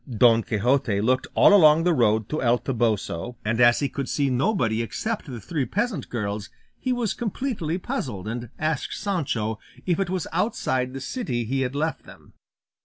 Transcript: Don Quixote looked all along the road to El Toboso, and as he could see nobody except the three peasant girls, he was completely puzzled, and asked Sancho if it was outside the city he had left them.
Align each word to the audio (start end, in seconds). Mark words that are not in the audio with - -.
Don 0.17 0.41
Quixote 0.41 0.99
looked 0.99 1.27
all 1.35 1.53
along 1.53 1.83
the 1.83 1.93
road 1.93 2.27
to 2.29 2.41
El 2.41 2.57
Toboso, 2.57 3.35
and 3.45 3.61
as 3.61 3.81
he 3.81 3.87
could 3.87 4.09
see 4.09 4.31
nobody 4.31 4.81
except 4.81 5.27
the 5.27 5.39
three 5.39 5.63
peasant 5.67 6.09
girls, 6.09 6.49
he 6.79 6.91
was 6.91 7.13
completely 7.13 7.77
puzzled, 7.77 8.27
and 8.27 8.49
asked 8.57 8.95
Sancho 8.99 9.59
if 9.85 9.99
it 9.99 10.09
was 10.09 10.25
outside 10.33 10.93
the 10.93 11.01
city 11.01 11.43
he 11.43 11.61
had 11.61 11.75
left 11.75 12.05
them. 12.05 12.33